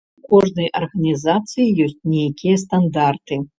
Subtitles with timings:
[0.21, 3.43] У кожнай арганізацыі ёсць нейкія стандарты.